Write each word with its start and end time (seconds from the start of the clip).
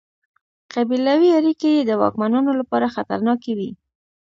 قبیلوي 0.73 1.29
اړیکې 1.39 1.69
یې 1.75 1.81
د 1.85 1.91
واکمنانو 2.01 2.51
لپاره 2.59 2.93
خطرناکې 2.95 3.53
وې. 3.57 3.69